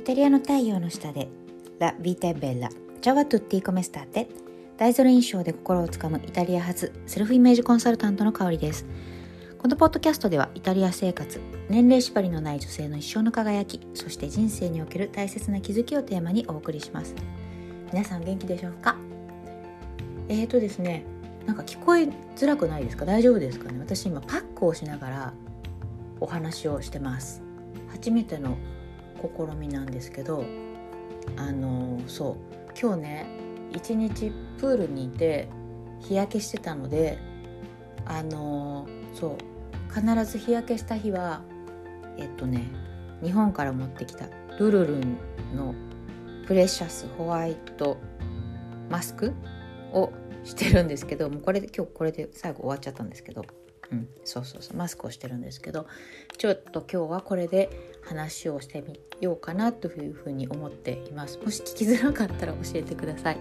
[0.00, 1.28] イタリアの太陽の下で
[1.78, 2.70] ラ・ビータ・ベッラ
[3.02, 4.28] ジャワ・トゥッティ・コメスターテ
[4.78, 8.86] 大ゾロ印象で心をつかむイタリア発セルフイメージコンサルタントの香りです。
[9.58, 11.38] このポッドキャストではイタリア生活
[11.68, 17.14] 年齢縛りのない女性の一生の輝きそして人生における大切な気づきをテーマにお送りします。
[17.92, 18.96] 皆さん元気でしょうか？
[20.30, 21.04] えーとですね
[21.44, 23.04] なんか聞こえづらくないですか？
[23.04, 23.78] 大丈夫ですかね？
[23.80, 25.34] 私今パックをしながら
[26.20, 27.42] お話をしてます。
[27.90, 28.56] 初めての
[29.20, 30.44] 試みなんですけど
[31.36, 32.36] あのそう
[32.80, 33.26] 今日ね
[33.72, 35.48] 一日プールにいて
[36.00, 37.18] 日焼けしてたので
[38.06, 41.42] あのそう必ず日焼けした日は
[42.16, 42.66] えっとね
[43.22, 44.26] 日本から持ってきた
[44.58, 45.18] ルルルン
[45.54, 45.74] の
[46.46, 47.98] プレシャスホワイト
[48.88, 49.34] マスク
[49.92, 50.10] を
[50.44, 53.44] してるんですけどもうこれで今日これで最後終わっちゃったんですけど
[53.92, 55.86] うん、そうそうそうマスクをしてるんですけど
[56.38, 61.38] ちょっと今日はこれで話をしてみようかなというふうに思っています。
[61.38, 63.38] もし聞きづらかったら教えてください。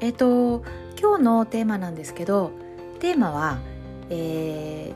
[0.00, 0.62] えっ、ー、と
[1.00, 2.52] 今日のテーマなんですけど
[3.00, 3.58] テーマは、
[4.08, 4.92] え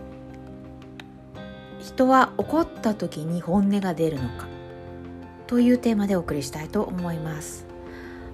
[1.80, 4.46] ー、人は怒った時に本音が出るのか
[5.48, 7.66] というテーマでお送りしたいと思います。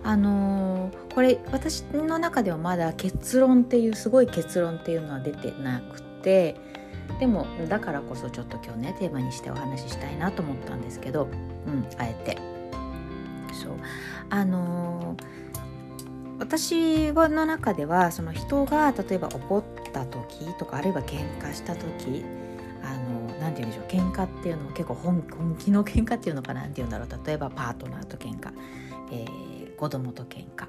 [0.04, 6.56] あのー、これ私の中ではまだ結論っていうすごい結論っていうのは出てなくて
[7.18, 11.28] でもだからこそちょっと今日ねテーマにしてお話ししたいなと思ったんですけど、
[11.66, 12.38] うん、あえて。
[13.52, 13.76] そう。
[14.28, 22.24] あのー、私の中ではその人が例えば怒った時とかあるいは喧嘩した時
[22.82, 25.22] あの何て言うんでしょう喧嘩っていうのを結構本
[25.58, 27.08] 気の喧嘩っていうのかなんて言うんだろう。
[27.26, 28.52] 例えばパートナーと喧嘩、
[29.10, 30.66] えー、子供と喧嘩、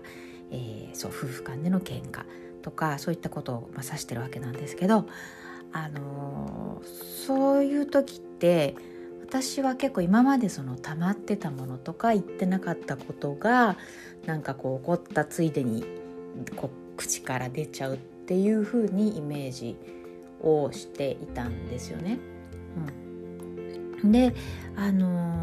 [0.52, 2.24] えー、そう夫婦間での喧嘩
[2.62, 5.08] とかそういったことを、まあ、指してるわけなんですけど
[5.78, 6.82] あの
[7.28, 8.76] そういう時って
[9.22, 13.78] 私は結構今までその溜まってたものとか言ってなかったことが
[14.26, 15.86] なんかこう怒ったついでに
[16.56, 19.78] こう口から出ちゃうっていう風にイメージ
[20.42, 22.18] をしていたんですよね。
[24.04, 24.34] うん、で
[24.76, 25.36] あの、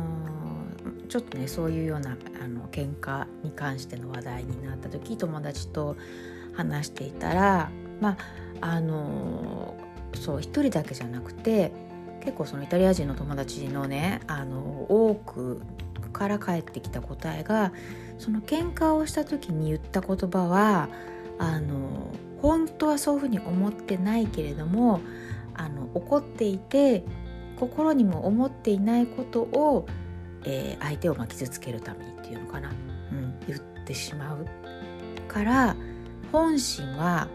[1.09, 5.97] ちょっとねそういうようなあの喧嘩に関しての話題になった時友達と
[6.55, 8.17] 話していたらまあ
[8.61, 9.77] あの
[10.17, 11.73] そう一人だけじゃなくて
[12.21, 15.61] 結構そのイタリア人の友達のねあの多く
[16.13, 17.73] から返ってきた答えが
[18.19, 20.89] その喧嘩をした時に言った言葉は
[21.39, 25.01] あの本当はそういうふうに思ってないけれども
[25.55, 27.05] あの怒っていて
[27.57, 29.87] 心にも思っていないことを、
[30.45, 34.47] えー、相手をま傷つけるためにっていうのかな、うん、言ってしまう
[35.29, 35.77] から
[36.33, 37.29] 本心は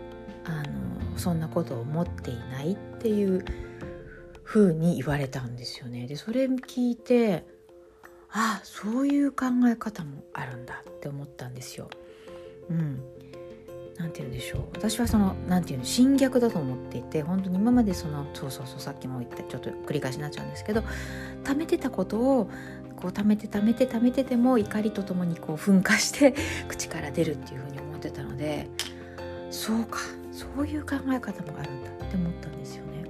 [0.45, 3.45] あのそんなことを思っていないっていう
[4.43, 6.07] 風に言われたんですよね。
[6.07, 7.45] でそれ聞いて
[8.31, 11.89] ああそういう考え方もあるんだって思ったんですよ。
[12.69, 13.01] うん、
[13.97, 20.83] なんて言うんでしょう私はそのなんていうの侵略だと思っていて本当に今までそのそうそうそうさっきも言ったちょっと繰り返しになっちゃうんですけど
[21.43, 22.49] 貯めてたことを
[22.95, 26.33] こう貯めて貯めて貯めてても怒りとともにこう噴火して
[26.67, 28.69] 口から出るっていうふうに思ってたので
[29.51, 29.99] そうか
[30.39, 33.03] そういう考え方もあるんだって思ったんですよね。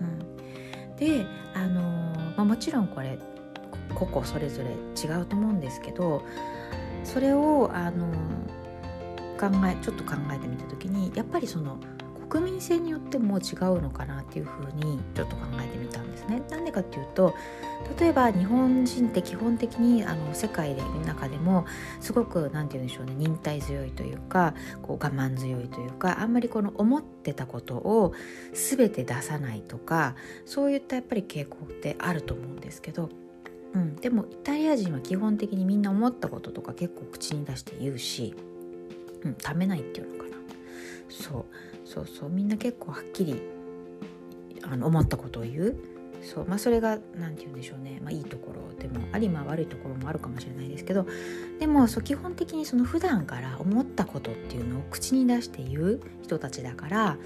[0.00, 3.16] うん、であのー、まあ、もちろんこれ
[3.94, 6.22] 個々それぞれ違うと思うんですけど
[7.04, 11.78] それをあのー、考えちょっと考えてみた時にやっぱりその
[12.28, 16.42] 国民性によっても違うのかなっていうふうにちょっと考えてみたんですね。
[16.50, 17.34] なんでかっていうと
[17.98, 21.66] 例えば日本人って基本的にあの世界の中でも
[22.00, 28.12] すごく何て言うんでしょうね忍耐強いというかこう我慢強いというかあんまりこの思ってたことを
[28.52, 33.10] 全て出さないとかそういったやっぱり傾向ってあると思うんですけど。
[33.74, 38.34] うん、でもイタリア人は基本的にみんな思ったこととか結構口に出して言うし、
[39.22, 40.15] うん、ためないっていうの
[41.08, 41.44] そう
[41.84, 43.40] そうそうみんな結構はっきり
[44.62, 45.76] あの思ったことを言う。
[46.22, 48.74] そうまあそれが何て言うんでしょうね、まあ、いいところ。
[48.80, 51.06] でもありまあ悪いところもあるかもしれないですけど。
[51.60, 57.16] でもそう基本的にその普段から思ったことっていうのを口に出して言う人たちだから、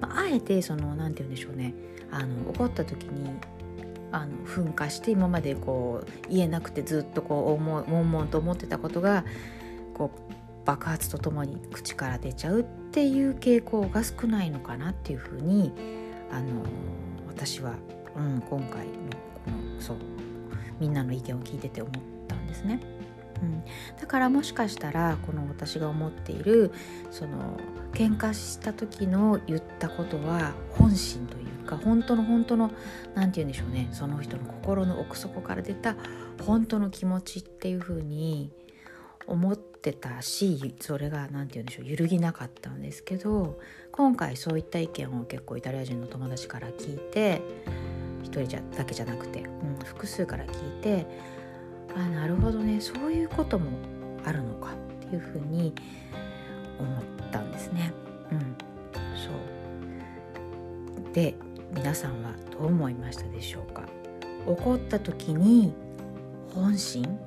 [0.00, 1.74] まあ、あえてその何て言うんでしょうね。
[2.10, 3.30] あの怒った時に
[4.12, 9.24] あの噴火して今までこう言えなくてずっとこう悶々と思ってたことが
[9.94, 12.64] こう爆発とともに口から出ちゃう
[12.96, 15.70] っていう傾向が少ないのかなっていうふうに
[16.32, 16.62] あの
[17.28, 17.74] 私は、
[18.16, 18.92] うん、今回の
[19.44, 19.96] このそう
[20.80, 21.94] みんなの意見を聞いてて思っ
[22.26, 22.80] たんですね。
[23.42, 23.62] うん、
[24.00, 26.72] だからもしかしたらこの私が思っている
[27.10, 27.60] その
[27.92, 32.70] 喧嘩した時の言ったことは本心というか本当の本当の
[33.14, 35.96] 何て言うんでしょうねその人の心の奥底から出た
[36.46, 38.50] 本当の気持ちっていう風に
[39.26, 43.58] 思ってたしそれが何て言うんでしょう揺るぎなかったんですけど
[43.92, 47.40] 今回そういった意見を結構イタリア人の友達から聞いて
[48.22, 51.06] 1人じゃだけじゃなくて、うん、複数から聞いて
[51.94, 53.70] あなるほどねそういうことも
[54.24, 55.72] あるのかっていうふうに
[56.78, 57.92] 思ったんですね。
[58.30, 58.56] うん、
[59.16, 61.12] そう。
[61.14, 61.34] で
[61.72, 63.84] 皆さんはどう思いましたでしょうか？
[64.46, 65.72] 怒った時に
[66.54, 67.18] 本心？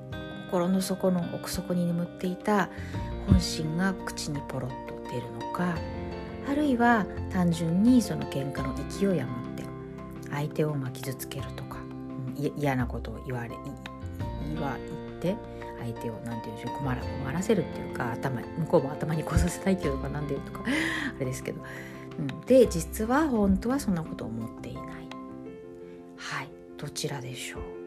[0.50, 2.70] 心の底の奥底に眠っていた
[3.28, 5.78] 本心が口にポロッと出るのか
[6.50, 9.64] あるいは単純にその喧嘩の勢い余って
[10.32, 11.78] 相手をま傷つけるとか
[12.58, 13.50] 嫌なことを言われ
[14.52, 14.76] 言わ
[15.22, 15.36] 言って
[15.80, 21.62] 相手を何て言うんでしょう困ら困らせるっていうか頭向こうも頭にこさせたいっていうのか何て言うとか あれですけど、
[22.18, 24.86] うん、で実は本当はそんなことを思っていない。
[26.18, 26.50] はい。
[26.78, 27.79] どちらでしょう？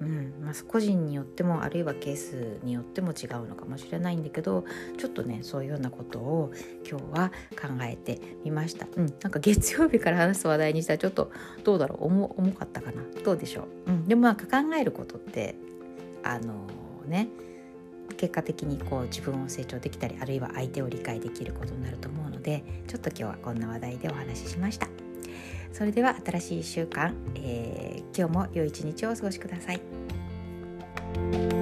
[0.00, 0.34] うん。
[0.42, 4.64] まあ、個人によってもあるいはケースによっても違うのかもしれないんだけど
[4.96, 6.52] ちょっとねそういうようなことを
[6.88, 11.30] 今日は考えてみました、うん、なんか月曜日から話す話題にしたらちょっと
[11.64, 12.06] どうだろう？
[12.06, 13.02] 重重かったかな？
[13.24, 15.54] どうでしょう、うん、でもなんか考えることって
[16.22, 17.28] あのー、ね
[18.16, 24.99] 結果的にこう自分を成長できたりあるいは相手を理解できることになると思うのでちょっと今日はこんな話題でお話ししました。
[25.72, 31.59] それでは新しい1週間、えー、今日も良い一日をお過ごしください。